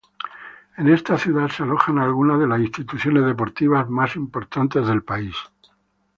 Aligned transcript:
En 0.77 0.87
esta 0.89 1.15
ciudad 1.15 1.49
se 1.51 1.61
alojan 1.61 1.99
algunas 1.99 2.39
de 2.39 2.47
las 2.47 2.59
instituciones 2.59 3.23
deportivas 3.23 3.87
más 3.87 4.15
importantes 4.15 4.87
del 4.87 5.03
país. 5.03 5.35